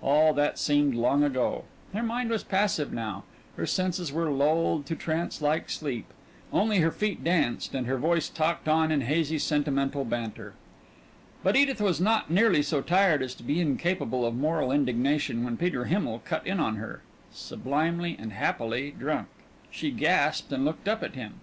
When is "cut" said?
16.24-16.46